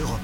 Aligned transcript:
Europe 0.00 0.20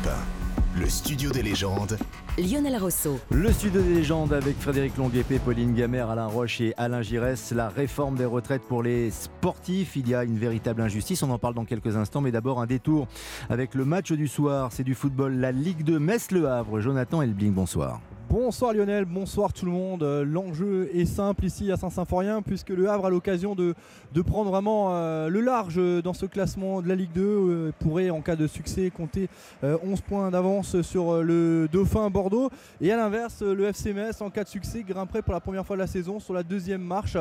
1, 0.76 0.80
le 0.80 0.88
studio 0.88 1.30
des 1.32 1.42
légendes. 1.42 1.98
Lionel 2.38 2.76
Rousseau. 2.76 3.18
Le 3.30 3.50
studio 3.52 3.82
des 3.82 3.94
légendes 3.94 4.32
avec 4.32 4.56
Frédéric 4.56 4.96
Longuepé, 4.96 5.40
Pauline 5.40 5.74
Gamère, 5.74 6.10
Alain 6.10 6.26
Roche 6.26 6.60
et 6.60 6.74
Alain 6.76 7.02
Giresse. 7.02 7.50
La 7.50 7.70
réforme 7.70 8.14
des 8.14 8.24
retraites 8.24 8.62
pour 8.62 8.84
les 8.84 9.10
sportifs. 9.10 9.96
Il 9.96 10.08
y 10.08 10.14
a 10.14 10.22
une 10.22 10.38
véritable 10.38 10.80
injustice. 10.80 11.24
On 11.24 11.30
en 11.30 11.38
parle 11.38 11.54
dans 11.54 11.64
quelques 11.64 11.96
instants. 11.96 12.20
Mais 12.20 12.30
d'abord, 12.30 12.60
un 12.60 12.66
détour 12.66 13.08
avec 13.50 13.74
le 13.74 13.84
match 13.84 14.12
du 14.12 14.28
soir. 14.28 14.70
C'est 14.70 14.84
du 14.84 14.94
football, 14.94 15.34
la 15.34 15.50
Ligue 15.50 15.82
de 15.82 15.98
Metz-Le 15.98 16.48
Havre. 16.48 16.80
Jonathan 16.80 17.22
Elbling, 17.22 17.52
bonsoir. 17.52 18.00
Bonsoir 18.34 18.74
Lionel, 18.74 19.04
bonsoir 19.04 19.52
tout 19.52 19.64
le 19.64 19.70
monde. 19.70 20.02
Euh, 20.02 20.24
l'enjeu 20.24 20.90
est 20.92 21.04
simple 21.04 21.44
ici 21.44 21.70
à 21.70 21.76
Saint-Symphorien 21.76 22.42
puisque 22.42 22.70
le 22.70 22.90
Havre 22.90 23.06
a 23.06 23.10
l'occasion 23.10 23.54
de, 23.54 23.76
de, 24.12 24.22
prendre 24.22 24.50
vraiment 24.50 24.88
euh, 24.90 25.28
le 25.28 25.40
large 25.40 25.80
dans 26.02 26.14
ce 26.14 26.26
classement 26.26 26.82
de 26.82 26.88
la 26.88 26.96
Ligue 26.96 27.12
2. 27.12 27.22
Euh, 27.22 27.72
pourrait 27.78 28.10
en 28.10 28.22
cas 28.22 28.34
de 28.34 28.48
succès 28.48 28.90
compter 28.90 29.28
11 29.62 30.00
points 30.00 30.32
d'avance 30.32 30.82
sur 30.82 31.22
le 31.22 31.68
Dauphin 31.70 32.10
Bordeaux. 32.10 32.50
Et 32.80 32.90
à 32.90 32.96
l'inverse, 32.96 33.40
le 33.42 33.66
FC 33.66 33.92
Metz 33.92 34.20
en 34.20 34.30
cas 34.30 34.42
de 34.42 34.48
succès 34.48 34.82
grimperait 34.82 35.22
pour 35.22 35.32
la 35.32 35.38
première 35.38 35.64
fois 35.64 35.76
de 35.76 35.82
la 35.82 35.86
saison 35.86 36.18
sur 36.18 36.34
la 36.34 36.42
deuxième 36.42 36.82
marche 36.82 37.16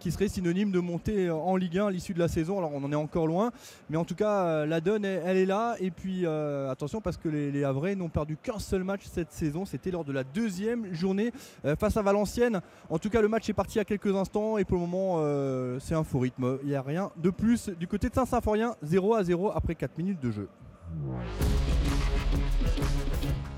qui 0.00 0.10
serait 0.10 0.28
synonyme 0.28 0.70
de 0.70 0.78
monter 0.78 1.28
en 1.28 1.56
Ligue 1.56 1.78
1 1.78 1.88
à 1.88 1.90
l'issue 1.90 2.14
de 2.14 2.18
la 2.18 2.28
saison. 2.28 2.58
Alors 2.58 2.72
on 2.72 2.82
en 2.82 2.92
est 2.92 2.96
encore 2.96 3.26
loin, 3.26 3.50
mais 3.90 3.96
en 3.96 4.04
tout 4.04 4.14
cas 4.14 4.64
la 4.64 4.80
donne 4.80 5.04
elle, 5.04 5.36
est 5.36 5.46
là. 5.46 5.76
Et 5.80 5.90
puis 5.90 6.26
attention 6.26 7.00
parce 7.00 7.18
que 7.18 7.28
les, 7.28 7.50
les 7.50 7.64
Havrais 7.64 7.94
n'ont 7.94 8.08
perdu 8.08 8.38
qu'un 8.42 8.58
seul 8.58 8.84
match 8.84 9.02
cette 9.10 9.32
saison, 9.32 9.64
c'était 9.64 9.90
lors 9.90 10.04
de 10.04 10.12
la 10.12 10.24
deuxième 10.34 10.92
journée 10.92 11.32
euh, 11.64 11.76
face 11.76 11.96
à 11.96 12.02
Valenciennes. 12.02 12.60
En 12.88 12.98
tout 12.98 13.10
cas, 13.10 13.20
le 13.20 13.28
match 13.28 13.48
est 13.48 13.54
parti 13.54 13.78
à 13.78 13.84
quelques 13.84 14.14
instants 14.14 14.58
et 14.58 14.64
pour 14.64 14.76
le 14.76 14.82
moment, 14.82 15.16
euh, 15.18 15.78
c'est 15.80 15.94
un 15.94 16.04
faux 16.04 16.20
rythme. 16.20 16.58
Il 16.62 16.68
n'y 16.68 16.74
a 16.74 16.82
rien 16.82 17.10
de 17.16 17.30
plus 17.30 17.68
du 17.68 17.86
côté 17.86 18.08
de 18.08 18.14
Saint-Symphorien, 18.14 18.74
0 18.82 19.14
à 19.14 19.24
0 19.24 19.50
après 19.54 19.74
4 19.74 19.98
minutes 19.98 20.22
de 20.22 20.30
jeu. 20.30 20.48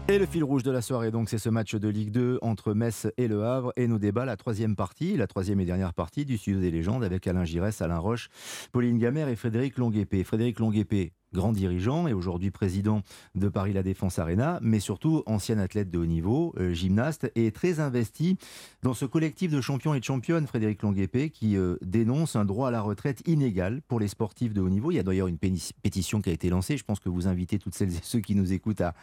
Et 0.09 0.19
le 0.19 0.27
fil 0.27 0.43
rouge 0.43 0.65
de 0.65 0.71
la 0.71 0.83
soirée, 0.83 1.11
donc, 1.11 1.29
c'est 1.29 1.39
ce 1.39 1.49
match 1.49 1.75
de 1.77 1.89
Ligue 1.89 2.11
2 2.11 2.41
entre 2.43 2.75
Metz 2.75 3.07
et 3.17 3.29
Le 3.29 3.45
Havre. 3.45 3.73
Et 3.77 3.87
nos 3.87 3.99
débats, 3.99 4.25
la 4.25 4.37
troisième 4.37 4.75
partie, 4.75 5.17
la 5.17 5.29
troisième 5.29 5.61
et 5.61 5.65
dernière 5.65 5.95
partie 5.95 6.25
du 6.25 6.37
studio 6.37 6.61
des 6.61 6.71
légendes 6.73 7.05
avec 7.05 7.27
Alain 7.27 7.45
Giresse, 7.45 7.81
Alain 7.81 7.99
Roche, 7.99 8.29
Pauline 8.73 8.99
Gamère 8.99 9.29
et 9.29 9.37
Frédéric 9.37 9.79
Longuepé. 9.79 10.25
Frédéric 10.25 10.59
Longuepé, 10.59 11.13
grand 11.33 11.53
dirigeant 11.53 12.07
et 12.07 12.13
aujourd'hui 12.13 12.51
président 12.51 13.03
de 13.35 13.49
Paris 13.49 13.73
La 13.73 13.83
Défense 13.83 14.19
Arena, 14.19 14.59
mais 14.63 14.81
surtout 14.81 15.23
ancien 15.27 15.59
athlète 15.59 15.91
de 15.91 15.99
haut 15.99 16.07
niveau, 16.07 16.55
euh, 16.59 16.73
gymnaste, 16.75 17.31
et 17.35 17.51
très 17.53 17.81
investi 17.81 18.37
dans 18.83 18.95
ce 18.95 19.05
collectif 19.05 19.51
de 19.51 19.61
champions 19.61 19.95
et 19.95 20.01
de 20.01 20.05
championnes, 20.05 20.47
Frédéric 20.47 20.83
Longuepé, 20.83 21.31
qui 21.31 21.57
euh, 21.57 21.77
dénonce 21.83 22.37
un 22.37 22.45
droit 22.45 22.69
à 22.69 22.71
la 22.71 22.81
retraite 22.81 23.23
inégal 23.27 23.81
pour 23.89 24.01
les 24.01 24.09
sportifs 24.09 24.53
de 24.53 24.61
haut 24.61 24.69
niveau. 24.69 24.91
Il 24.91 24.97
y 24.97 25.01
a 25.01 25.03
d'ailleurs 25.03 25.29
une 25.29 25.39
pétition 25.39 26.21
qui 26.21 26.31
a 26.31 26.33
été 26.33 26.51
lancée. 26.51 26.77
Je 26.77 26.85
pense 26.85 27.01
que 27.01 27.09
vous 27.09 27.27
invitez 27.27 27.59
toutes 27.59 27.75
celles 27.75 27.95
et 27.95 28.01
ceux 28.03 28.21
qui 28.21 28.35
nous 28.35 28.53
écoutent 28.53 28.83
à, 28.83 28.95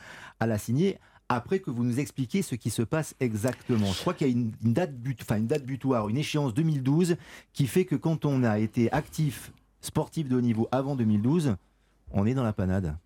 la 0.46 0.58
signer 0.58 0.98
après 1.32 1.60
que 1.60 1.70
vous 1.70 1.84
nous 1.84 2.00
expliquiez 2.00 2.42
ce 2.42 2.56
qui 2.56 2.72
se 2.72 2.82
passe 2.82 3.16
exactement. 3.20 3.92
Je 3.94 4.00
crois 4.00 4.16
qu'il 4.16 4.28
y 4.28 4.32
a 4.32 4.34
une, 4.34 4.52
date 4.64 4.96
but, 4.96 5.20
enfin 5.22 5.38
une 5.38 5.46
date 5.46 5.64
butoir, 5.64 6.10
une 6.10 6.18
échéance 6.18 6.56
2012 6.56 7.18
qui 7.54 7.68
fait 7.68 7.86
que 7.86 7.96
quand 7.96 8.26
on 8.26 8.44
a 8.44 8.58
été 8.58 8.92
actif 8.92 9.52
sportif 9.82 10.28
de 10.28 10.36
haut 10.36 10.42
niveau 10.42 10.68
avant 10.72 10.96
2012, 10.96 11.56
on 12.12 12.26
est 12.26 12.34
dans 12.34 12.44
la 12.44 12.54
panade. 12.54 12.98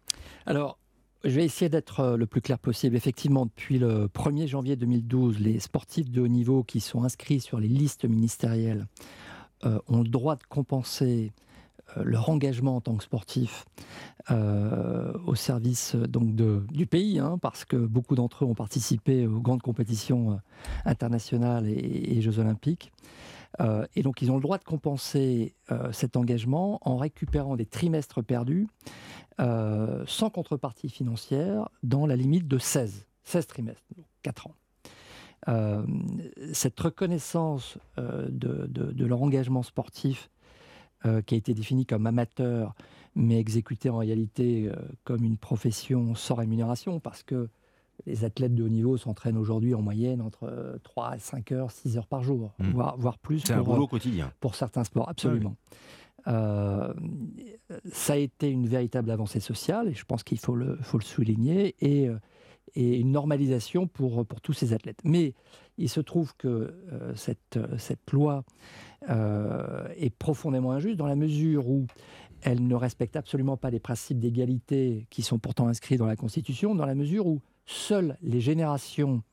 Alors, 0.45 0.77
je 1.23 1.29
vais 1.29 1.45
essayer 1.45 1.69
d'être 1.69 2.01
euh, 2.01 2.17
le 2.17 2.25
plus 2.25 2.41
clair 2.41 2.59
possible. 2.59 2.95
Effectivement, 2.95 3.45
depuis 3.45 3.79
le 3.79 4.07
1er 4.07 4.47
janvier 4.47 4.75
2012, 4.75 5.39
les 5.39 5.59
sportifs 5.59 6.11
de 6.11 6.21
haut 6.21 6.27
niveau 6.27 6.63
qui 6.63 6.81
sont 6.81 7.03
inscrits 7.03 7.39
sur 7.39 7.59
les 7.59 7.69
listes 7.69 8.05
ministérielles 8.05 8.87
euh, 9.65 9.79
ont 9.87 10.01
le 10.01 10.09
droit 10.09 10.35
de 10.35 10.43
compenser 10.43 11.31
euh, 11.97 12.03
leur 12.03 12.29
engagement 12.29 12.75
en 12.75 12.81
tant 12.81 12.95
que 12.95 13.03
sportif 13.03 13.65
au 15.25 15.35
service 15.35 15.97
du 15.97 16.87
pays, 16.87 17.19
hein, 17.19 17.37
parce 17.41 17.65
que 17.65 17.75
beaucoup 17.75 18.15
d'entre 18.15 18.45
eux 18.45 18.47
ont 18.47 18.55
participé 18.55 19.27
aux 19.27 19.41
grandes 19.41 19.61
compétitions 19.61 20.39
internationales 20.85 21.67
et 21.67 22.21
Jeux 22.21 22.39
olympiques. 22.39 22.93
Euh, 23.61 23.85
et 23.95 24.03
donc, 24.03 24.21
ils 24.21 24.31
ont 24.31 24.35
le 24.35 24.41
droit 24.41 24.57
de 24.57 24.63
compenser 24.63 25.55
euh, 25.71 25.91
cet 25.91 26.17
engagement 26.17 26.79
en 26.81 26.97
récupérant 26.97 27.55
des 27.55 27.65
trimestres 27.65 28.23
perdus 28.23 28.67
euh, 29.39 30.03
sans 30.07 30.29
contrepartie 30.29 30.89
financière 30.89 31.69
dans 31.83 32.05
la 32.05 32.15
limite 32.15 32.47
de 32.47 32.57
16, 32.57 33.05
16 33.23 33.47
trimestres, 33.47 33.83
donc 33.95 34.05
4 34.23 34.47
ans. 34.47 34.55
cette 36.53 36.79
reconnaissance 36.79 37.77
de, 37.97 38.65
de, 38.67 39.05
leur 39.05 39.21
engagement 39.21 39.63
sportif 39.63 40.29
qui 41.25 41.35
a 41.35 41.37
été 41.37 41.53
défini 41.53 41.85
comme 41.85 42.07
amateur, 42.07 42.73
mais 43.15 43.39
exécuté 43.39 43.89
en 43.89 43.97
réalité 43.97 44.71
comme 45.03 45.25
une 45.25 45.37
profession 45.37 46.15
sans 46.15 46.35
rémunération, 46.35 47.01
parce 47.01 47.23
que 47.23 47.49
les 48.05 48.25
athlètes 48.25 48.55
de 48.55 48.63
haut 48.63 48.69
niveau 48.69 48.97
s'entraînent 48.97 49.37
aujourd'hui 49.37 49.73
en 49.75 49.81
moyenne 49.81 50.21
entre 50.21 50.79
3 50.83 51.15
et 51.15 51.19
5 51.19 51.51
heures, 51.51 51.71
6 51.71 51.97
heures 51.97 52.07
par 52.07 52.23
jour, 52.23 52.53
hmm. 52.59 52.71
voire, 52.71 53.17
plus. 53.17 53.39
C'est 53.39 53.53
un 53.53 53.61
boulot 53.61 53.87
quotidien. 53.87 54.31
Pour 54.39 54.55
certains 54.55 54.83
sports, 54.83 55.09
absolument. 55.09 55.55
Euh, 56.27 56.93
ça 57.91 58.13
a 58.13 58.17
été 58.17 58.49
une 58.49 58.67
véritable 58.67 59.11
avancée 59.11 59.39
sociale, 59.39 59.89
et 59.89 59.93
je 59.93 60.05
pense 60.05 60.23
qu'il 60.23 60.39
faut 60.39 60.55
le, 60.55 60.77
faut 60.81 60.97
le 60.97 61.03
souligner, 61.03 61.75
et, 61.79 62.07
euh, 62.07 62.17
et, 62.75 62.99
une 62.99 63.11
normalisation 63.11 63.87
pour, 63.87 64.25
pour 64.25 64.41
tous 64.41 64.53
ces 64.53 64.73
athlètes. 64.73 64.99
Mais 65.03 65.33
il 65.77 65.89
se 65.89 65.99
trouve 65.99 66.35
que 66.37 66.47
euh, 66.47 67.15
cette, 67.15 67.59
cette 67.77 68.11
loi 68.11 68.43
est 69.97 70.15
profondément 70.17 70.71
injuste 70.71 70.95
dans 70.95 71.07
la 71.07 71.17
mesure 71.17 71.67
où 71.67 71.87
elle 72.41 72.65
ne 72.65 72.75
respecte 72.75 73.17
absolument 73.17 73.57
pas 73.57 73.69
les 73.69 73.81
principes 73.81 74.17
d'égalité 74.17 75.07
qui 75.09 75.23
sont 75.23 75.39
pourtant 75.39 75.67
inscrits 75.67 75.97
dans 75.97 76.05
la 76.05 76.15
Constitution, 76.15 76.73
dans 76.73 76.85
la 76.85 76.95
mesure 76.95 77.27
où 77.27 77.41
seules 77.65 78.17
les 78.21 78.41
générations 78.41 79.23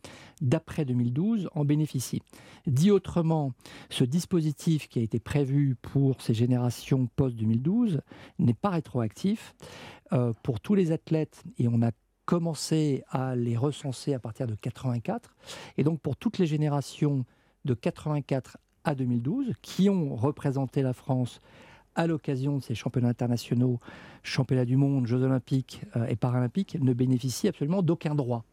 d'après 0.41 0.84
2012 0.84 1.50
en 1.54 1.64
bénéficient. 1.64 2.22
Dit 2.66 2.91
autrement, 2.91 3.52
ce 3.91 4.04
dispositif 4.04 4.88
qui 4.88 4.98
a 4.98 5.02
été 5.02 5.18
prévu 5.18 5.76
pour 5.80 6.20
ces 6.22 6.34
générations 6.34 7.08
post-2012 7.16 8.00
n'est 8.38 8.54
pas 8.54 8.70
rétroactif 8.70 9.54
euh, 10.12 10.32
pour 10.42 10.60
tous 10.60 10.74
les 10.74 10.92
athlètes 10.92 11.42
et 11.58 11.69
on 11.69 11.82
a 11.82 11.90
commencé 12.24 13.02
à 13.10 13.34
les 13.34 13.56
recenser 13.56 14.14
à 14.14 14.19
partir 14.19 14.46
de 14.46 14.54
84 14.54 15.34
et 15.76 15.84
donc 15.84 16.00
pour 16.00 16.16
toutes 16.16 16.38
les 16.38 16.46
générations 16.46 17.24
de 17.64 17.74
84 17.74 18.56
à 18.84 18.94
2012 18.94 19.52
qui 19.62 19.90
ont 19.90 20.14
représenté 20.14 20.82
la 20.82 20.92
France 20.92 21.40
à 21.94 22.06
l'occasion 22.06 22.58
de 22.58 22.62
ces 22.62 22.74
championnats 22.74 23.08
internationaux, 23.08 23.80
championnats 24.22 24.64
du 24.64 24.76
monde, 24.76 25.06
Jeux 25.06 25.22
olympiques 25.22 25.82
euh, 25.96 26.06
et 26.06 26.16
paralympiques, 26.16 26.76
ne 26.80 26.92
bénéficient 26.92 27.48
absolument 27.48 27.82
d'aucun 27.82 28.14
droit. 28.14 28.44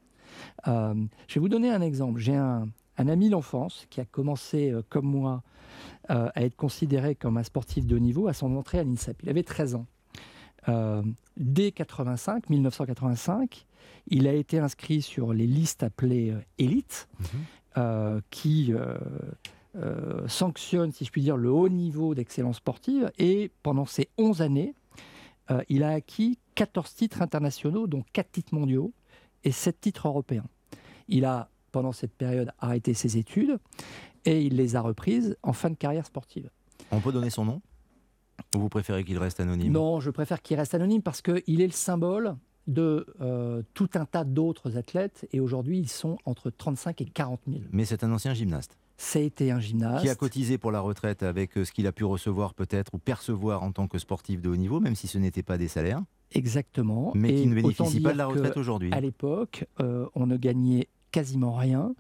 Euh, 0.68 0.94
je 1.28 1.36
vais 1.36 1.40
vous 1.40 1.50
donner 1.50 1.70
un 1.70 1.82
exemple. 1.82 2.20
J'ai 2.20 2.36
un, 2.36 2.68
ami 2.98 3.30
d'enfance 3.30 3.86
qui 3.90 4.02
a 4.02 4.06
commencé, 4.06 4.72
euh, 4.72 4.82
comme 4.90 5.06
moi, 5.06 5.44
à 6.10 6.42
être 6.42 6.56
considéré 6.56 7.16
comme 7.16 7.38
un 7.38 7.44
sportif 7.44 7.86
de 7.86 7.98
haut 7.98 8.00
niveau 8.00 8.28
à 8.28 8.34
son 8.34 8.56
entrée 8.56 8.80
à 8.80 8.84
l'INSEP. 8.84 9.22
Il 9.24 9.30
avait 9.30 9.44
13 9.44 9.76
ans. 9.76 9.86
dès 11.36 11.72
85, 11.72 12.50
1985, 12.50 13.68
il 14.08 14.28
a 14.28 14.34
été 14.34 14.58
inscrit 14.58 15.02
sur 15.02 15.34
les 15.34 15.46
listes 15.46 15.84
appelées 15.84 16.34
élites, 16.58 17.10
mhm. 17.76 18.22
qui 18.32 18.74
euh, 19.78 20.28
sanctionne, 20.28 20.92
si 20.92 21.06
je 21.06 21.12
puis 21.12 21.22
dire, 21.22 21.38
le 21.38 21.52
haut 21.52 21.70
niveau 21.70 22.16
d'excellence 22.16 22.58
sportive. 22.58 23.12
Et 23.18 23.52
pendant 23.64 23.86
ces 23.86 24.10
11 24.18 24.42
années, 24.42 24.74
euh, 25.52 25.62
il 25.70 25.84
a 25.84 25.90
acquis 25.90 26.40
14 26.56 26.94
titres 26.96 27.22
internationaux, 27.22 27.88
dont 27.88 28.04
4 28.14 28.32
titres 28.32 28.56
mondiaux 28.56 28.94
et 29.44 29.52
7 29.52 29.80
titres 29.80 30.08
européens. 30.08 30.46
Il 31.08 31.26
a, 31.26 31.50
pendant 31.72 31.92
cette 31.92 32.14
période, 32.14 32.52
arrêté 32.60 32.94
ses 32.94 33.18
études 33.18 33.60
et 34.26 34.42
il 34.42 34.56
les 34.56 34.76
a 34.76 34.82
reprises 34.82 35.38
en 35.44 35.54
fin 35.54 35.70
de 35.70 35.76
carrière 35.76 36.06
sportive. 36.06 36.50
On 36.92 37.00
peut 37.00 37.12
donner 37.12 37.30
son 37.30 37.46
nom? 37.46 37.62
Ou 38.56 38.60
vous 38.60 38.70
préférez 38.70 39.04
qu'il 39.04 39.18
reste 39.18 39.40
anonyme? 39.40 39.72
Non, 39.72 40.00
je 40.00 40.10
préfère 40.10 40.42
qu'il 40.42 40.58
reste 40.58 40.74
anonyme 40.74 41.02
parce 41.02 41.22
qu'il 41.22 41.62
est 41.62 41.68
le 41.68 41.72
symbole 41.72 42.36
de 42.68 43.06
euh, 43.22 43.64
tout 43.74 43.90
un 43.94 44.06
tas 44.06 44.26
d'autres 44.26 44.78
athlètes 44.78 45.28
et 45.32 45.40
aujourd'hui 45.40 45.80
ils 45.80 45.90
sont 45.90 46.18
entre 46.26 46.50
35 46.50 47.02
et 47.02 47.06
40 47.06 47.40
000. 47.48 47.62
Mais 47.72 47.86
c'est 47.86 48.04
un 48.04 48.12
ancien 48.12 48.34
gymnaste 48.34 48.78
ça 48.98 49.20
a 49.20 49.22
été 49.22 49.52
un 49.52 49.60
gymnaste. 49.60 50.04
Qui 50.04 50.10
a 50.10 50.16
cotisé 50.16 50.58
pour 50.58 50.72
la 50.72 50.80
retraite 50.80 51.22
avec 51.24 51.58
euh, 51.58 51.66
ce 51.66 51.72
qu'il 51.72 51.86
a 51.88 51.92
pu 51.92 52.04
recevoir 52.04 52.54
peut-être 52.56 52.96
ou 52.96 52.98
percevoir 52.98 53.64
en 53.64 53.72
tant 53.72 53.88
que 53.88 54.00
sportif 54.00 54.42
de 54.42 54.50
haut 54.50 54.56
niveau, 54.56 54.80
même 54.80 54.96
si 54.96 55.08
ce 55.08 55.20
n'était 55.20 55.44
pas 55.44 55.58
des 55.58 55.68
salaires. 55.68 56.02
Exactement. 56.32 57.12
Mais 57.16 57.36
qui 57.36 57.48
ne 57.48 57.56
bénéficie 57.56 58.02
pas 58.02 58.12
de 58.12 58.18
la 58.18 58.26
retraite 58.26 58.58
aujourd'hui. 58.58 58.92
À 58.92 59.00
l'époque, 59.00 59.66
euh, 59.80 60.08
on 60.16 60.26
ne 60.26 60.36
gagnait 60.36 60.88
quasiment 61.12 61.54
rien. 61.54 61.94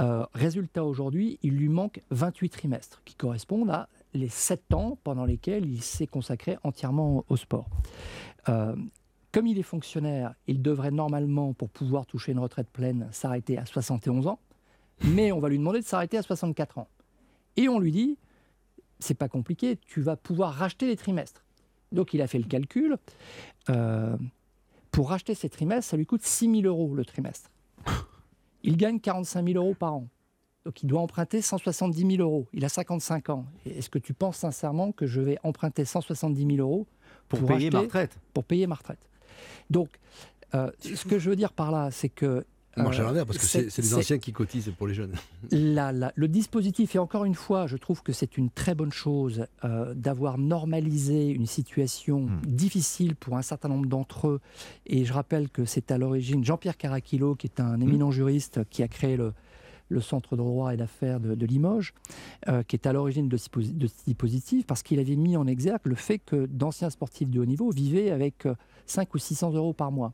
Euh, 0.00 0.24
résultat 0.34 0.84
aujourd'hui, 0.84 1.38
il 1.42 1.56
lui 1.56 1.68
manque 1.68 2.00
28 2.10 2.48
trimestres, 2.48 3.02
qui 3.04 3.16
correspondent 3.16 3.70
à 3.70 3.88
les 4.14 4.28
7 4.28 4.72
ans 4.72 4.98
pendant 5.04 5.24
lesquels 5.24 5.66
il 5.66 5.82
s'est 5.82 6.06
consacré 6.06 6.56
entièrement 6.62 7.24
au 7.28 7.36
sport. 7.36 7.68
comme 8.46 9.46
il 9.46 9.58
est 9.58 9.62
fonctionnaire, 9.62 10.34
il 10.46 10.62
devrait 10.62 10.92
normalement, 10.92 11.52
pour 11.52 11.68
pouvoir 11.68 12.06
toucher 12.06 12.32
une 12.32 12.38
retraite 12.38 12.70
pleine, 12.72 13.08
s'arrêter 13.10 13.58
à 13.58 13.66
71 13.66 14.28
ans 14.28 14.38
mais 15.04 15.32
on 15.32 15.40
va 15.40 15.48
lui 15.48 15.58
demander 15.58 15.80
de 15.80 15.84
s'arrêter 15.84 16.18
à 16.18 16.22
64 16.22 16.78
ans. 16.78 16.88
Et 17.56 17.68
on 17.68 17.78
lui 17.78 17.92
dit, 17.92 18.18
c'est 18.98 19.14
pas 19.14 19.28
compliqué, 19.28 19.76
tu 19.86 20.00
vas 20.00 20.16
pouvoir 20.16 20.54
racheter 20.54 20.86
les 20.86 20.96
trimestres. 20.96 21.44
Donc 21.92 22.14
il 22.14 22.22
a 22.22 22.26
fait 22.26 22.38
le 22.38 22.44
calcul. 22.44 22.96
Euh, 23.70 24.16
Pour 24.90 25.10
racheter 25.10 25.34
ces 25.34 25.48
trimestres, 25.48 25.90
ça 25.90 25.96
lui 25.96 26.06
coûte 26.06 26.22
6 26.22 26.62
000 26.62 26.66
euros 26.66 26.94
le 26.94 27.04
trimestre. 27.04 27.50
Il 28.62 28.76
gagne 28.76 28.98
45 28.98 29.46
000 29.46 29.62
euros 29.62 29.74
par 29.74 29.94
an. 29.94 30.08
Donc 30.64 30.82
il 30.82 30.86
doit 30.86 31.00
emprunter 31.00 31.40
170 31.42 32.16
000 32.16 32.22
euros. 32.22 32.46
Il 32.52 32.64
a 32.64 32.68
55 32.68 33.30
ans. 33.30 33.46
Est-ce 33.64 33.88
que 33.88 34.00
tu 34.00 34.14
penses 34.14 34.38
sincèrement 34.38 34.90
que 34.90 35.06
je 35.06 35.20
vais 35.20 35.38
emprunter 35.44 35.84
170 35.84 36.56
000 36.56 36.68
euros 36.68 36.86
pour, 37.28 37.44
payer 37.46 37.70
ma 37.70 37.80
retraite 37.80 38.18
Pour 38.34 38.44
payer 38.44 38.66
ma 38.66 38.74
retraite? 38.74 38.98
Donc, 39.70 40.00
euh, 40.54 40.70
ce 40.80 41.04
que 41.04 41.18
je 41.18 41.30
veux 41.30 41.36
dire 41.36 41.52
par 41.52 41.70
là, 41.70 41.90
c'est 41.92 42.08
que 42.08 42.44
marche 42.82 42.98
à 42.98 43.02
l'envers, 43.02 43.26
parce 43.26 43.38
que 43.38 43.44
c'est 43.44 43.78
les 43.78 43.94
anciens 43.94 44.18
qui 44.18 44.32
cotisent 44.32 44.72
pour 44.76 44.86
les 44.86 44.94
jeunes. 44.94 45.14
le 45.50 46.26
dispositif, 46.26 46.94
et 46.94 46.98
encore 46.98 47.24
une 47.24 47.34
fois, 47.34 47.66
je 47.66 47.76
trouve 47.76 48.02
que 48.02 48.12
c'est 48.12 48.36
une 48.36 48.50
très 48.50 48.74
bonne 48.74 48.92
chose 48.92 49.46
euh, 49.64 49.94
d'avoir 49.94 50.38
normalisé 50.38 51.28
une 51.28 51.46
situation 51.46 52.20
hmm. 52.20 52.40
difficile 52.44 53.16
pour 53.16 53.36
un 53.36 53.42
certain 53.42 53.68
nombre 53.68 53.86
d'entre 53.86 54.28
eux. 54.28 54.40
Et 54.86 55.04
je 55.04 55.12
rappelle 55.12 55.48
que 55.48 55.64
c'est 55.64 55.90
à 55.90 55.98
l'origine 55.98 56.44
Jean-Pierre 56.44 56.76
Caracchilo, 56.76 57.34
qui 57.34 57.46
est 57.46 57.60
un 57.60 57.80
éminent 57.80 58.08
hmm. 58.08 58.12
juriste, 58.12 58.60
qui 58.70 58.82
a 58.82 58.88
créé 58.88 59.16
le, 59.16 59.32
le 59.88 60.00
Centre 60.00 60.36
de 60.36 60.42
droit 60.42 60.74
et 60.74 60.76
d'affaires 60.76 61.20
de, 61.20 61.46
Limoges, 61.46 61.94
euh, 62.48 62.62
qui 62.62 62.76
est 62.76 62.86
à 62.86 62.92
l'origine 62.92 63.28
de, 63.28 63.36
ce 63.36 63.48
dispositif, 64.06 64.66
parce 64.66 64.82
qu'il 64.82 64.98
avait 64.98 65.16
mis 65.16 65.36
en 65.36 65.46
exergue 65.46 65.80
le 65.84 65.94
fait 65.94 66.18
que 66.18 66.46
d'anciens 66.46 66.90
sportifs 66.90 67.30
de 67.30 67.40
haut 67.40 67.46
niveau 67.46 67.70
vivaient 67.70 68.10
avec 68.10 68.48
5 68.86 69.08
euh, 69.08 69.10
ou 69.14 69.18
600 69.18 69.52
euros 69.52 69.72
par 69.72 69.92
mois. 69.92 70.12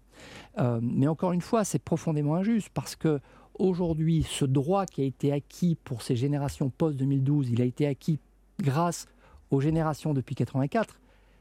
Euh, 0.59 0.81
mais 0.83 1.09
encore 1.09 1.33
une 1.33 1.41
fois, 1.41 1.65
c'est 1.65 1.79
profondément 1.79 2.35
injuste, 2.35 2.69
parce 2.75 2.97
que 2.97 3.21
aujourd'hui, 3.59 4.27
ce 4.29 4.45
droit 4.45 4.87
qui 4.87 5.03
a 5.03 5.05
été 5.05 5.33
acquis 5.33 5.77
pour 5.85 6.03
ces 6.03 6.17
générations 6.17 6.71
post-2012, 6.71 7.49
il 7.51 7.63
a 7.63 7.65
été 7.65 7.87
acquis 7.87 8.19
grâce 8.61 9.07
aux 9.51 9.61
générations 9.61 10.15
depuis 10.15 10.35
84. 10.35 10.99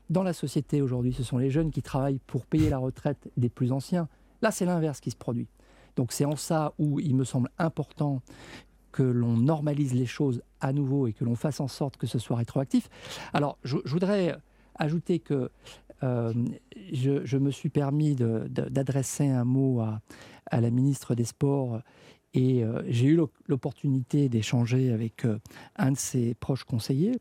Dans 0.10 0.24
la 0.24 0.34
société 0.34 0.82
aujourd'hui, 0.82 1.14
ce 1.14 1.24
sont 1.24 1.38
les 1.38 1.50
jeunes 1.50 1.72
qui 1.72 1.82
travaillent 1.82 2.20
pour 2.28 2.46
payer 2.46 2.70
la 2.70 2.78
retraite 2.78 3.30
des 3.38 3.48
plus 3.48 3.72
anciens. 3.72 4.10
Là, 4.42 4.52
c'est 4.52 4.66
l'inverse 4.66 5.00
qui 5.00 5.12
se 5.12 5.16
produit. 5.16 5.48
Donc 5.96 6.12
c'est 6.12 6.26
en 6.26 6.36
ça 6.36 6.74
où 6.78 7.00
il 7.00 7.16
me 7.16 7.24
semble 7.24 7.50
important 7.58 8.22
que 8.92 9.04
l'on 9.04 9.38
normalise 9.38 9.94
les 9.94 10.06
choses 10.06 10.42
à 10.60 10.74
nouveau 10.74 11.08
et 11.08 11.14
que 11.14 11.24
l'on 11.24 11.36
fasse 11.36 11.60
en 11.60 11.68
sorte 11.68 11.98
que 11.98 12.08
ce 12.08 12.20
soit 12.20 12.38
rétroactif. 12.38 12.90
Alors 13.34 13.58
je, 13.64 13.78
voudrais 13.86 14.38
ajouter 14.76 15.20
que 15.20 15.50
euh, 16.04 16.34
je, 16.92 17.38
me 17.38 17.52
suis 17.52 17.70
permis 17.70 18.16
d'adresser 18.16 19.28
un 19.28 19.44
mot 19.46 19.82
à, 19.82 20.02
la 20.52 20.70
ministre 20.70 21.16
des 21.16 21.26
Sports 21.26 21.82
et 22.34 22.64
euh, 22.64 22.82
j'ai 22.88 23.08
eu 23.08 23.20
l'opportunité 23.48 24.30
d'échanger 24.30 24.92
avec 24.92 25.26
euh, 25.26 25.40
un 25.76 25.92
de 25.92 25.98
ses 25.98 26.34
proches 26.34 26.64
conseillers 26.64 27.20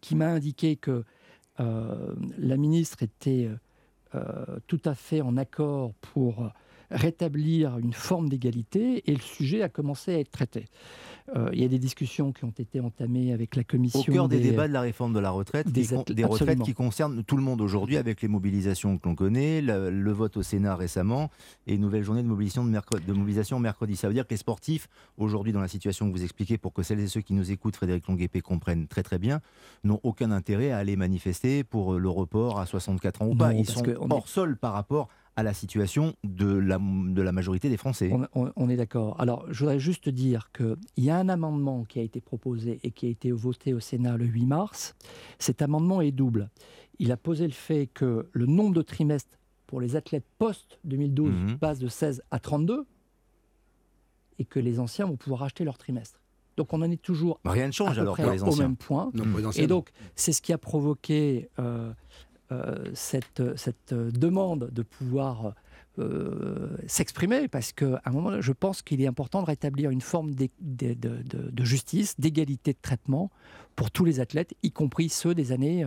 qui 0.00 0.14
m'a 0.14 0.28
indiqué 0.28 0.76
que 0.76 1.04
la 1.58 2.56
ministre 2.56 3.02
était 3.02 3.50
tout 4.66 4.80
à 4.86 4.94
fait 4.94 5.20
en 5.20 5.36
accord 5.36 5.92
pour 6.00 6.50
rétablir 6.90 7.78
une 7.78 7.92
forme 7.92 8.28
d'égalité 8.28 9.02
et 9.10 9.14
le 9.14 9.20
sujet 9.20 9.62
a 9.62 9.68
commencé 9.68 10.14
à 10.14 10.18
être 10.18 10.30
traité. 10.30 10.66
Euh, 11.36 11.48
il 11.52 11.60
y 11.60 11.64
a 11.64 11.68
des 11.68 11.78
discussions 11.78 12.32
qui 12.32 12.44
ont 12.44 12.52
été 12.58 12.80
entamées 12.80 13.32
avec 13.32 13.54
la 13.54 13.62
commission. 13.62 14.00
Au 14.00 14.04
cœur 14.04 14.28
des, 14.28 14.40
débats 14.40 14.66
de 14.66 14.72
la 14.72 14.80
réforme 14.80 15.12
de 15.12 15.20
la 15.20 15.30
retraite, 15.30 15.68
des, 15.70 15.86
des 16.08 16.24
retraites 16.24 16.62
qui 16.62 16.74
concernent 16.74 17.22
tout 17.22 17.36
le 17.36 17.42
monde 17.42 17.60
aujourd'hui, 17.60 17.96
avec 17.96 18.20
les 18.22 18.28
mobilisations 18.28 18.98
que 18.98 19.08
l'on 19.08 19.14
connaît, 19.14 19.60
le, 19.60 20.10
vote 20.10 20.36
au 20.36 20.42
Sénat 20.42 20.74
récemment 20.74 21.30
et 21.66 21.74
une 21.74 21.82
nouvelle 21.82 22.02
journée 22.02 22.22
de 22.22 22.28
mobilisation, 22.28 22.64
de, 22.64 22.70
mercredi, 22.70 23.06
de 23.06 23.12
mobilisation 23.12 23.60
mercredi. 23.60 23.94
Ça 23.94 24.08
veut 24.08 24.14
dire 24.14 24.26
que 24.26 24.32
les 24.32 24.38
sportifs, 24.38 24.88
aujourd'hui, 25.18 25.52
dans 25.52 25.60
la 25.60 25.68
situation 25.68 26.10
que 26.10 26.16
vous 26.16 26.24
expliquez, 26.24 26.58
pour 26.58 26.72
que 26.72 26.82
celles 26.82 27.00
et 27.00 27.06
ceux 27.06 27.20
qui 27.20 27.34
nous 27.34 27.52
écoutent, 27.52 27.76
Frédéric 27.76 28.08
Longuepé, 28.08 28.40
comprennent 28.40 28.88
très 28.88 29.04
très 29.04 29.18
bien, 29.18 29.40
n'ont 29.84 30.00
aucun 30.02 30.32
intérêt 30.32 30.72
à 30.72 30.78
aller 30.78 30.96
manifester 30.96 31.62
pour 31.62 31.98
le 31.98 32.08
report 32.08 32.58
à 32.58 32.66
64 32.66 33.22
ans 33.22 33.28
ou 33.28 33.36
pas. 33.36 33.54
Ils 33.54 33.68
sont 33.68 33.84
hors 34.10 34.28
sol 34.28 34.56
par 34.56 34.72
rapport 34.72 35.08
à 35.36 35.42
la 35.42 35.54
situation 35.54 36.14
de 36.24 36.46
la, 36.46 36.78
de 36.78 37.22
la 37.22 37.32
majorité 37.32 37.68
des 37.68 37.76
Français. 37.76 38.12
On, 38.34 38.68
est 38.68 38.76
d'accord. 38.76 39.20
Alors, 39.20 39.46
je 39.50 39.60
voudrais 39.60 39.78
juste 39.78 40.08
dire 40.08 40.50
qu'il 40.52 40.76
y 40.98 41.10
a 41.10 41.16
un 41.16 41.28
amendement 41.28 41.84
qui 41.84 41.98
a 41.98 42.02
été 42.02 42.20
proposé 42.20 42.80
et 42.82 42.90
qui 42.90 43.06
a 43.06 43.08
été 43.08 43.32
voté 43.32 43.72
au 43.72 43.80
Sénat 43.80 44.16
le 44.16 44.26
8 44.26 44.46
mars. 44.46 44.94
Cet 45.38 45.62
amendement 45.62 46.00
est 46.00 46.10
double. 46.10 46.50
Il 46.98 47.12
a 47.12 47.16
posé 47.16 47.46
le 47.46 47.52
fait 47.52 47.86
que 47.86 48.28
le 48.32 48.46
nombre 48.46 48.74
de 48.74 48.82
trimestres 48.82 49.38
pour 49.66 49.80
les 49.80 49.96
athlètes 49.96 50.26
post-2012 50.38 51.22
mhm. 51.22 51.58
passe 51.58 51.78
de 51.78 51.88
16 51.88 52.22
à 52.30 52.38
32 52.38 52.84
et 54.38 54.44
que 54.44 54.58
les 54.58 54.80
anciens 54.80 55.06
vont 55.06 55.16
pouvoir 55.16 55.44
acheter 55.44 55.64
leur 55.64 55.78
trimestre. 55.78 56.20
Donc 56.56 56.72
on 56.72 56.82
en 56.82 56.90
est 56.90 57.00
toujours 57.00 57.40
bah, 57.44 57.52
Rien 57.52 57.68
ne 57.68 57.72
change 57.72 57.98
alors 57.98 58.16
pour 58.16 58.30
les 58.30 58.42
anciens. 58.42 58.64
au 58.64 58.68
même 58.68 58.76
point. 58.76 59.10
et 59.56 59.66
donc 59.66 59.92
c'est 60.14 60.32
ce 60.32 60.42
qui 60.42 60.52
a 60.52 60.58
provoqué 60.58 61.48
euh, 61.58 61.92
cette, 62.94 63.42
cette, 63.56 63.94
demande 63.94 64.70
de 64.72 64.82
pouvoir 64.82 65.54
euh, 65.98 66.76
s'exprimer 66.86 67.48
parce 67.48 67.72
qu'à 67.72 68.00
un 68.04 68.10
moment, 68.10 68.40
je 68.40 68.52
pense 68.52 68.80
qu'il 68.80 69.02
est 69.02 69.08
important 69.08 69.42
de 69.42 69.46
rétablir 69.46 69.90
une 69.90 70.00
forme 70.00 70.34
de, 70.34 70.48
de, 70.60 71.64
justice, 71.64 72.18
d'égalité 72.18 72.72
de 72.72 72.78
traitement 72.80 73.30
pour 73.74 73.90
tous 73.90 74.04
les 74.04 74.20
athlètes, 74.20 74.54
y 74.62 74.70
compris 74.70 75.08
ceux 75.08 75.34
des 75.34 75.50
années 75.50 75.84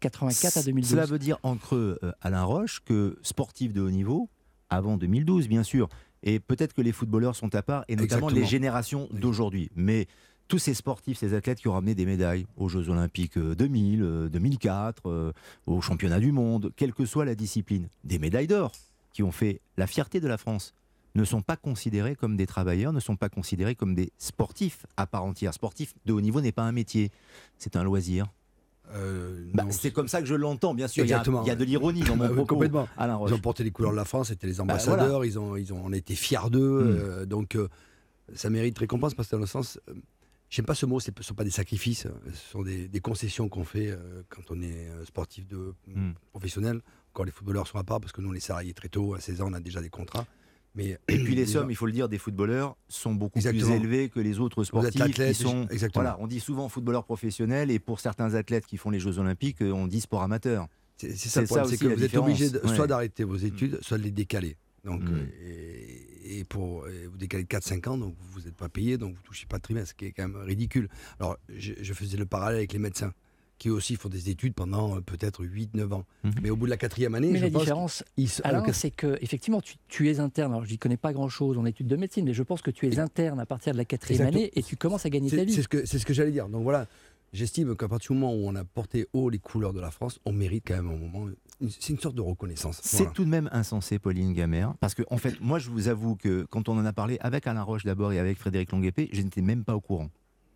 84 0.00 0.56
euh, 0.56 0.60
à 0.60 0.62
2012. 0.62 0.90
Cela 0.90 1.04
veut 1.04 1.18
dire 1.18 1.38
en 1.42 1.56
creux, 1.56 1.98
Alain 2.20 2.44
Roche, 2.44 2.80
que 2.84 3.18
sportif 3.22 3.72
de 3.72 3.80
haut 3.80 3.90
niveau, 3.90 4.28
avant 4.70 4.96
2012 4.96 5.48
bien 5.48 5.64
sûr, 5.64 5.88
et 6.22 6.38
peut-être 6.38 6.72
que 6.72 6.82
les 6.82 6.92
footballeurs 6.92 7.34
sont 7.34 7.54
à 7.54 7.62
part, 7.62 7.84
et 7.88 7.96
notamment 7.96 8.28
les 8.28 8.44
générations 8.44 9.08
d'aujourd'hui. 9.12 9.70
Mais 9.74 10.06
tous 10.50 10.58
ces 10.58 10.74
sportifs, 10.74 11.18
ces 11.18 11.32
athlètes 11.32 11.60
qui 11.60 11.68
ont 11.68 11.72
ramené 11.72 11.94
des 11.94 12.04
médailles 12.04 12.44
aux 12.56 12.68
Jeux 12.68 12.88
Olympiques 12.88 13.38
2000, 13.38 14.28
2004, 14.32 15.32
aux 15.66 15.80
Championnats 15.80 16.18
du 16.18 16.32
Monde, 16.32 16.72
quelle 16.74 16.92
que 16.92 17.06
soit 17.06 17.24
la 17.24 17.36
discipline, 17.36 17.88
des 18.02 18.18
médailles 18.18 18.48
d'or 18.48 18.72
qui 19.12 19.22
ont 19.22 19.30
fait 19.30 19.60
la 19.76 19.86
fierté 19.86 20.18
de 20.20 20.26
la 20.26 20.38
France, 20.38 20.74
ne 21.14 21.24
sont 21.24 21.40
pas 21.40 21.56
considérés 21.56 22.16
comme 22.16 22.36
des 22.36 22.46
travailleurs, 22.46 22.92
ne 22.92 23.00
sont 23.00 23.16
pas 23.16 23.28
considérés 23.28 23.76
comme 23.76 23.94
des 23.94 24.12
sportifs 24.18 24.86
à 24.96 25.06
part 25.06 25.24
entière. 25.24 25.54
Sportif 25.54 25.94
de 26.04 26.12
haut 26.12 26.20
niveau 26.20 26.40
n'est 26.40 26.52
pas 26.52 26.62
un 26.62 26.72
métier, 26.72 27.10
c'est 27.58 27.76
un 27.76 27.84
loisir. 27.84 28.26
Euh, 28.92 29.44
bah, 29.54 29.64
c'est 29.70 29.92
comme 29.92 30.08
ça 30.08 30.20
que 30.20 30.26
je 30.26 30.34
l'entends, 30.34 30.74
bien 30.74 30.88
sûr. 30.88 31.04
Il 31.04 31.10
y, 31.10 31.14
a, 31.14 31.22
de 31.22 31.64
l'ironie 31.64 32.02
dans 32.02 32.16
mon 32.16 32.26
propos. 32.26 32.54
Complètement. 32.54 32.88
ils 32.98 33.34
ont 33.34 33.38
porté 33.38 33.62
les 33.62 33.70
couleurs 33.70 33.92
de 33.92 33.96
la 33.96 34.04
France, 34.04 34.28
c'était 34.28 34.48
les 34.48 34.54
bah, 34.54 34.64
ambassadeurs, 34.64 35.24
ils, 35.24 35.38
ont, 35.38 35.56
ils 35.56 35.72
ont 35.72 35.92
été 35.92 36.16
fiers 36.16 36.50
d'eux. 36.50 36.82
Hmm. 36.82 36.98
Euh, 36.98 37.24
donc, 37.24 37.54
euh, 37.54 37.68
ça 38.34 38.50
mérite 38.50 38.76
récompense 38.78 39.14
parce 39.14 39.28
que 39.28 39.36
dans 39.36 39.40
le 39.40 39.46
sens, 39.46 39.78
J'aime 40.50 40.66
pas 40.66 40.74
ce 40.74 40.84
mot, 40.84 40.98
ce 40.98 41.12
ne 41.16 41.22
sont 41.22 41.34
pas 41.34 41.44
des 41.44 41.50
sacrifices, 41.50 42.08
ce 42.32 42.50
sont 42.50 42.62
des, 42.62 43.00
concessions 43.00 43.48
qu'on 43.48 43.64
fait 43.64 43.88
euh, 43.88 44.22
quand 44.28 44.42
on 44.50 44.60
est 44.60 44.88
euh, 44.88 45.04
sportif 45.04 45.46
de 45.46 45.74
hmm. 45.86 46.10
professionnel. 46.32 46.80
Encore 47.12 47.24
les 47.24 47.30
footballeurs 47.30 47.68
sont 47.68 47.78
à 47.78 47.84
part 47.84 48.00
parce 48.00 48.12
que 48.12 48.20
nous, 48.20 48.32
les 48.32 48.40
salariés, 48.40 48.74
très 48.74 48.88
tôt, 48.88 49.14
à 49.14 49.20
16 49.20 49.42
ans, 49.42 49.50
on 49.50 49.52
a 49.52 49.60
déjà 49.60 49.80
des 49.80 49.90
contrats. 49.90 50.26
Mais, 50.74 50.98
et 51.06 51.22
puis 51.22 51.36
les 51.36 51.46
sommes, 51.46 51.70
il 51.70 51.76
faut 51.76 51.86
le 51.86 51.92
dire, 51.92 52.08
des 52.08 52.18
footballeurs 52.18 52.76
sont 52.88 53.14
beaucoup 53.14 53.40
plus 53.40 53.70
élevées 53.70 54.08
que 54.08 54.18
les 54.18 54.40
autres 54.40 54.64
sportifs 54.64 55.14
qui 55.14 55.34
sont. 55.34 55.68
Voilà, 55.94 56.16
on 56.18 56.26
dit 56.26 56.40
souvent 56.40 56.68
footballeurs 56.68 57.04
professionnels 57.04 57.70
et 57.70 57.78
pour 57.78 58.00
certains 58.00 58.34
athlètes 58.34 58.66
qui 58.66 58.76
font 58.76 58.90
les 58.90 59.00
Jeux 59.00 59.18
Olympiques, 59.18 59.58
on 59.60 59.86
dit 59.86 60.00
sport 60.00 60.22
amateur. 60.22 60.66
C'est 60.96 61.14
ça, 61.16 61.46
c'est 61.64 61.78
que 61.78 61.86
vous 61.86 62.04
êtes 62.04 62.16
obligé 62.16 62.48
soit 62.74 62.88
d'arrêter 62.88 63.22
vos 63.22 63.36
études, 63.36 63.78
soit 63.82 63.98
de 63.98 64.02
les 64.02 64.10
décaler. 64.10 64.56
Donc, 64.84 65.02
hmm. 65.02 65.28
et, 65.42 66.09
et 66.24 66.44
pour 66.44 66.84
vous 66.84 67.16
décalez 67.16 67.44
de 67.44 67.48
4-5 67.48 67.88
ans, 67.88 67.98
donc 67.98 68.14
vous 68.32 68.40
n'êtes 68.40 68.56
pas 68.56 68.68
payé, 68.68 68.98
donc 68.98 69.14
vous 69.14 69.20
ne 69.20 69.26
touchez 69.26 69.46
pas 69.46 69.58
de 69.58 69.62
trimestre, 69.62 69.90
ce 69.90 69.94
qui 69.94 70.06
est 70.06 70.12
quand 70.12 70.28
même 70.28 70.40
ridicule. 70.42 70.88
Alors, 71.18 71.36
je, 71.48 71.92
faisais 71.92 72.16
le 72.16 72.26
parallèle 72.26 72.58
avec 72.58 72.72
les 72.72 72.78
médecins 72.78 73.12
qui 73.58 73.68
aussi 73.68 73.96
font 73.96 74.08
des 74.08 74.30
études 74.30 74.54
pendant 74.54 74.96
euh, 74.96 75.00
peut-être 75.02 75.44
8-9 75.44 75.92
ans. 75.92 76.04
Mhm. 76.24 76.32
Mais 76.42 76.48
au 76.48 76.56
bout 76.56 76.64
de 76.64 76.70
la 76.70 76.78
quatrième 76.78 77.14
année, 77.14 77.30
mais 77.30 77.40
la 77.40 77.50
différence, 77.50 78.02
Alain, 78.42 78.64
c'est 78.72 78.90
que 78.90 79.18
effectivement, 79.20 79.60
tu, 79.86 80.10
es 80.10 80.18
interne. 80.18 80.52
Alors, 80.52 80.64
je 80.64 80.70
n'y 80.70 80.78
connais 80.78 80.96
pas 80.96 81.12
grand-chose 81.12 81.58
en 81.58 81.66
études 81.66 81.86
de 81.86 81.96
médecine, 81.96 82.24
mais 82.24 82.32
je 82.32 82.42
pense 82.42 82.62
que 82.62 82.70
tu 82.70 82.88
es 82.88 82.98
interne 82.98 83.38
à 83.38 83.44
partir 83.44 83.74
de 83.74 83.78
la 83.78 83.84
quatrième 83.84 84.26
année 84.26 84.50
et 84.54 84.62
tu 84.62 84.76
commences 84.76 85.04
à 85.04 85.10
gagner 85.10 85.30
ta 85.30 85.44
vie. 85.44 85.52
C'est 85.52 85.62
ce 85.62 85.68
que, 85.68 85.84
ce 85.84 86.04
que 86.04 86.14
j'allais 86.14 86.32
dire. 86.32 86.48
Donc 86.48 86.62
voilà, 86.62 86.86
j'estime 87.32 87.76
qu'à 87.76 87.88
partir 87.88 88.12
du 88.12 88.20
moment 88.20 88.34
où 88.34 88.48
on 88.48 88.54
a 88.54 88.64
porté 88.64 89.06
haut 89.12 89.30
les 89.30 89.38
couleurs 89.38 89.72
de 89.72 89.80
la 89.80 89.90
France, 89.90 90.18
on 90.24 90.32
mérite 90.32 90.64
quand 90.66 90.76
même 90.76 90.88
un 90.88 90.96
moment 90.96 91.28
c'est 91.68 91.90
une 91.90 91.98
sorte 91.98 92.14
de 92.14 92.22
reconnaissance. 92.22 92.80
C'est 92.82 93.12
tout 93.12 93.24
de 93.24 93.28
même 93.28 93.48
insensé, 93.52 93.98
Pauline 93.98 94.32
Gamère, 94.32 94.74
parce 94.80 94.94
que 94.94 95.02
en 95.10 95.18
fait, 95.18 95.38
moi, 95.40 95.58
je 95.58 95.68
vous 95.68 95.88
avoue 95.88 96.16
que 96.16 96.46
quand 96.48 96.68
on 96.68 96.78
en 96.78 96.86
a 96.86 96.92
parlé 96.92 97.18
avec 97.20 97.46
Alain 97.46 97.62
Roche 97.62 97.84
d'abord 97.84 98.12
et 98.12 98.18
avec 98.18 98.38
Frédéric 98.38 98.72
Longuepé, 98.72 99.10
je 99.12 99.20
n'étais 99.20 99.42
même 99.42 99.64
pas 99.64 99.76
au 99.76 99.80
courant 99.80 100.08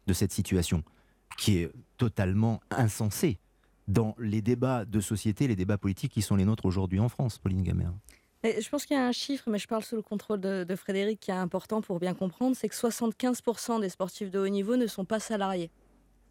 de 0.06 0.12
cette 0.12 0.32
situation 0.32 0.82
qui 1.36 1.58
est 1.58 1.70
totalement 1.98 2.60
insensée 2.70 3.38
dans 3.86 4.14
les 4.18 4.40
débats 4.40 4.84
de 4.84 5.00
société, 5.00 5.46
les 5.46 5.56
débats 5.56 5.76
politiques 5.76 6.12
qui 6.12 6.22
sont 6.22 6.36
les 6.36 6.44
nôtres 6.46 6.64
aujourd'hui 6.64 7.00
en 7.00 7.10
France, 7.10 7.38
Pauline 7.38 7.62
Gamère. 7.62 7.92
Je 8.44 8.68
pense 8.68 8.84
qu'il 8.84 8.96
y 8.96 9.00
a 9.00 9.06
un 9.06 9.12
chiffre, 9.12 9.48
mais 9.48 9.58
je 9.58 9.66
parle 9.66 9.82
sous 9.82 9.96
le 9.96 10.02
contrôle 10.02 10.40
de, 10.40 10.64
de 10.64 10.76
Frédéric, 10.76 11.20
qui 11.20 11.30
est 11.30 11.34
important 11.34 11.80
pour 11.80 11.98
bien 11.98 12.14
comprendre, 12.14 12.54
c'est 12.56 12.68
que 12.68 12.74
75% 12.74 13.80
des 13.80 13.88
sportifs 13.88 14.30
de 14.30 14.38
haut 14.38 14.48
niveau 14.48 14.76
ne 14.76 14.86
sont 14.86 15.04
pas 15.04 15.18
salariés. 15.18 15.70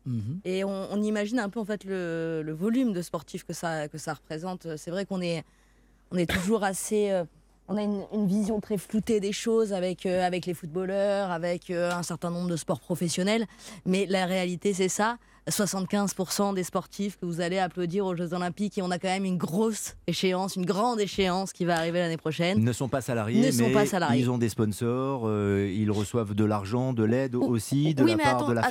Mhm. 0.06 0.42
Et 0.46 0.64
on, 0.64 1.02
imagine 1.02 1.40
un 1.40 1.50
peu 1.50 1.60
en 1.60 1.66
fait 1.66 1.84
le, 1.86 2.56
volume 2.58 2.94
de 2.94 3.02
sportifs 3.02 3.44
que 3.44 3.54
ça, 3.54 3.88
que 3.88 3.98
ça 3.98 4.14
représente. 4.14 4.76
C'est 4.78 4.92
vrai 4.92 5.06
qu'on 5.06 5.22
est, 5.22 5.44
on 6.12 6.18
est 6.18 6.30
toujours 6.30 6.64
assez. 6.64 7.12
Euh, 7.12 7.24
on 7.70 7.78
a 7.78 7.82
une, 7.82 8.28
vision 8.28 8.60
très 8.60 8.78
floutée 8.78 9.20
des 9.20 9.32
choses 9.32 9.72
avec, 9.72 10.06
euh, 10.06 10.26
avec 10.26 10.46
les 10.46 10.54
footballeurs, 10.54 11.32
avec 11.32 11.70
euh, 11.70 11.92
un 11.92 12.04
certain 12.04 12.30
nombre 12.30 12.50
de 12.50 12.58
sports 12.58 12.82
professionnels. 12.82 13.46
Mais 13.86 14.06
la 14.06 14.26
réalité, 14.26 14.74
c'est 14.74 14.90
ça. 14.90 15.18
75% 15.50 16.54
des 16.54 16.64
sportifs 16.64 17.18
que 17.20 17.26
vous 17.26 17.42
allez 17.42 17.60
applaudir 17.60 18.06
aux 18.06 18.16
Jeux 18.16 18.34
Olympiques 18.34 18.78
et 18.78 18.82
on 18.82 18.92
a 18.92 19.00
quand 19.00 19.10
même 19.10 19.26
une 19.26 19.38
grosse 19.38 19.96
échéance, 20.08 20.56
une 20.56 20.66
grande 20.66 21.00
échéance 21.00 21.52
qui 21.52 21.66
va 21.66 21.78
arriver 21.78 22.00
l'année 22.00 22.18
prochaine. 22.18 22.58
Ils 22.60 22.64
ne 22.64 22.74
sont 22.74 22.88
pas 22.88 23.02
salariés, 23.02 23.52
ne 23.52 23.58
mais 23.62 23.72
pas 23.72 23.86
salariés. 23.86 24.22
ils 24.22 24.30
ont 24.30 24.38
des 24.38 24.50
sponsors, 24.50 25.24
euh, 25.26 25.70
ils 25.74 25.92
reçoivent 25.92 26.34
de 26.34 26.46
l'argent, 26.46 26.94
de 26.94 27.04
l'aide 27.04 27.36
aussi, 27.36 27.94
de 27.94 28.06
la 28.06 28.18
part 28.18 28.48
de 28.48 28.54
la 28.54 28.62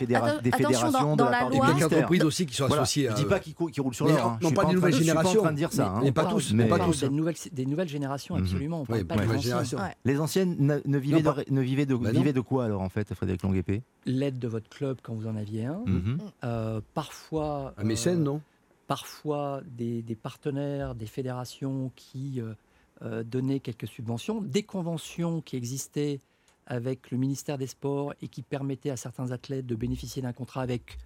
des 0.40 0.50
fédérations, 0.50 1.16
de 1.16 1.24
la, 1.24 1.30
part 1.30 1.50
loi, 1.50 1.74
des 1.74 1.84
entreprises 1.84 2.24
aussi 2.24 2.46
qui 2.46 2.54
sont 2.54 2.64
associées. 2.64 3.06
Je 3.08 3.12
ne 3.12 3.16
dis 3.16 3.24
pas 3.24 3.38
qu'ils 3.38 3.54
roulent 3.56 3.94
sur 3.94 4.06
l'or. 4.06 4.26
Hein. 4.26 4.38
Non, 4.42 4.50
pas 4.52 4.64
des 4.64 4.74
nouvelles 4.74 4.94
générations. 4.94 5.22
Je 5.22 5.28
suis 5.28 5.36
pas 5.36 5.40
en 5.40 5.44
train 5.44 5.52
de 5.52 5.56
dire 5.56 5.72
ça. 5.72 5.94
Mais 6.02 6.12
pas 6.12 6.24
tous. 6.24 6.52
Mais 6.52 6.66
pas 6.66 6.78
tous. 6.78 7.04
Des 7.52 7.66
nouvelles 7.66 7.88
générations, 7.88 8.36
absolument. 8.36 8.84
Les 10.04 10.18
anciennes 10.18 10.80
ne 10.84 10.98
vivaient 10.98 12.32
de 12.32 12.40
quoi 12.40 12.64
alors 12.64 12.82
en 12.82 12.88
fait, 12.88 13.12
Frédéric 13.14 13.42
Longuepé 13.42 13.82
L'aide 14.04 14.38
de 14.38 14.48
votre 14.48 14.68
club 14.68 14.98
quand 15.02 15.14
vous 15.14 15.26
en 15.26 15.36
aviez 15.36 15.66
un. 15.66 15.84
Mhm. 15.86 16.18
Euh, 16.44 16.80
parfois. 16.94 17.74
Un 17.76 17.84
mécène, 17.84 18.20
euh, 18.20 18.24
non? 18.24 18.42
Parfois 18.86 19.62
des, 19.64 20.02
partenaires, 20.20 20.94
des 20.94 21.06
fédérations 21.06 21.90
qui 21.96 22.42
euh, 23.02 23.22
donnaient 23.22 23.60
quelques 23.60 23.86
subventions, 23.86 24.42
des 24.42 24.64
conventions 24.64 25.40
qui 25.40 25.56
existaient 25.56 26.20
avec 26.66 27.10
le 27.10 27.16
ministère 27.16 27.58
des 27.58 27.66
Sports 27.66 28.12
et 28.20 28.28
qui 28.28 28.42
permettaient 28.42 28.90
à 28.90 28.96
certains 28.96 29.30
athlètes 29.30 29.66
de 29.66 29.74
bénéficier 29.74 30.20
d'un 30.20 30.32
contrat 30.32 30.62
avec 30.62 30.98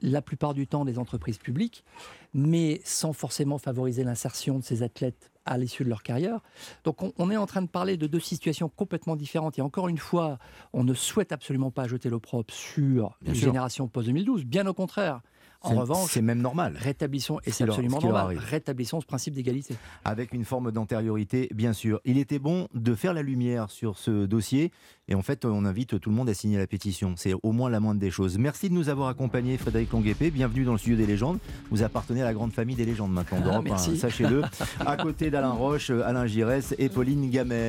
la 0.00 0.22
plupart 0.22 0.54
du 0.54 0.66
temps 0.66 0.84
des 0.84 0.98
entreprises 0.98 1.38
publiques, 1.38 1.84
mais 2.32 2.80
sans 2.84 3.12
forcément 3.12 3.58
favoriser 3.58 4.04
l'insertion 4.04 4.58
de 4.58 4.64
ces 4.64 4.82
athlètes 4.82 5.30
à 5.46 5.58
l'issue 5.58 5.84
de 5.84 5.88
leur 5.88 6.02
carrière. 6.02 6.40
Donc 6.84 7.02
on, 7.18 7.30
est 7.30 7.36
en 7.36 7.46
train 7.46 7.62
de 7.62 7.68
parler 7.68 7.96
de 7.96 8.06
deux 8.06 8.20
situations 8.20 8.68
complètement 8.68 9.16
différentes. 9.16 9.58
Et 9.58 9.62
encore 9.62 9.88
une 9.88 9.98
fois, 9.98 10.38
on 10.72 10.84
ne 10.84 10.94
souhaite 10.94 11.32
absolument 11.32 11.70
pas 11.70 11.86
jeter 11.86 12.08
l'opprobre 12.08 12.52
sur 12.52 13.18
les 13.22 13.34
générations 13.34 13.88
post-2012. 13.88 14.44
Bien 14.44 14.66
au 14.66 14.74
contraire. 14.74 15.20
En 15.64 15.80
revanche, 15.80 16.12
c'est 16.12 16.22
même 16.22 16.40
normal. 16.40 16.76
Rétablissons, 16.78 17.40
et 17.44 17.50
c'est 17.50 17.64
absolument 17.64 18.00
normal, 18.00 18.38
rétablissons 18.38 19.00
ce 19.00 19.06
principe 19.06 19.34
d'égalité. 19.34 19.76
Avec 20.04 20.32
une 20.32 20.44
forme 20.44 20.70
d'antériorité, 20.72 21.48
bien 21.54 21.72
sûr. 21.72 22.00
Il 22.04 22.18
était 22.18 22.38
bon 22.38 22.68
de 22.74 22.94
faire 22.94 23.14
la 23.14 23.22
lumière 23.22 23.70
sur 23.70 23.98
ce 23.98 24.26
dossier, 24.26 24.70
et 25.08 25.14
en 25.14 25.22
fait, 25.22 25.44
on 25.44 25.64
invite 25.64 26.00
tout 26.00 26.10
le 26.10 26.16
monde 26.16 26.28
à 26.28 26.34
signer 26.34 26.56
la 26.56 26.66
pétition. 26.66 27.14
C'est 27.16 27.34
au 27.42 27.52
moins 27.52 27.68
la 27.68 27.80
moindre 27.80 28.00
des 28.00 28.10
choses. 28.10 28.38
Merci 28.38 28.70
de 28.70 28.74
nous 28.74 28.88
avoir 28.88 29.08
accompagnés, 29.08 29.58
Frédéric 29.58 29.92
Longuepé. 29.92 30.30
Bienvenue 30.30 30.64
dans 30.64 30.72
le 30.72 30.78
studio 30.78 30.96
des 30.96 31.06
légendes. 31.06 31.38
Vous 31.70 31.82
appartenez 31.82 32.22
à 32.22 32.24
la 32.24 32.32
grande 32.32 32.52
famille 32.52 32.76
des 32.76 32.86
légendes 32.86 33.12
maintenant 33.12 33.62
ah, 33.70 33.76
Sachez-le. 33.76 34.42
à 34.86 34.96
côté 34.96 35.30
d'Alain 35.30 35.50
Roche, 35.50 35.90
Alain 35.90 36.26
Giresse 36.26 36.74
et 36.78 36.88
Pauline 36.88 37.30
Gamère. 37.30 37.64